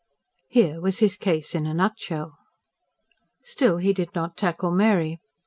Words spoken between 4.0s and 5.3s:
not tackle Mary.